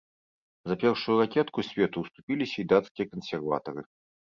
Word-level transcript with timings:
За 0.71 0.77
першую 0.83 1.15
ракетку 1.23 1.67
свету 1.69 1.97
ўступіліся 2.07 2.55
і 2.67 2.69
дацкія 2.77 3.11
кансерватары. 3.15 3.91